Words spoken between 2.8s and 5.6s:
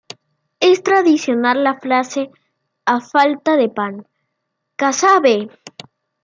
"¡A falta de pan, casabe!".